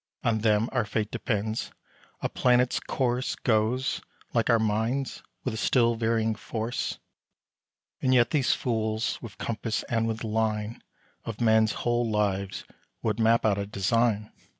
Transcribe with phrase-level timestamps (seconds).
[0.23, 1.71] On them our fate depends:
[2.21, 4.01] a planet's course Goes
[4.33, 6.97] like our minds, with a still varying force.
[8.01, 10.81] And yet these fools, with compass and with line,
[11.23, 12.63] Of men's whole lives
[13.03, 14.31] would map out a design!